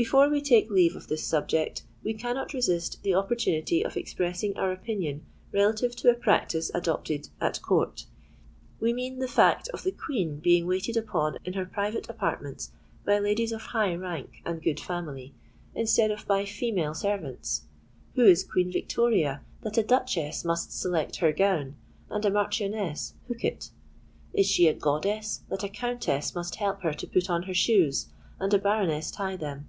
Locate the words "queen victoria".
18.44-19.42